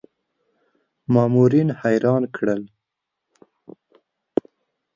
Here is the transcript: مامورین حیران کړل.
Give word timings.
مامورین 1.13 1.69
حیران 1.81 2.23
کړل. 2.35 2.61